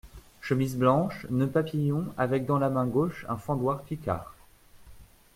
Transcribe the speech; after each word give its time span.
chemise 0.41 0.77
blanche, 0.77 1.27
nœud 1.29 1.47
papillon, 1.47 2.07
avec 2.17 2.47
dans 2.47 2.57
la 2.57 2.71
main 2.71 2.87
gauche 2.87 3.23
un 3.29 3.37
fendoir 3.37 3.83
picard. 3.83 4.33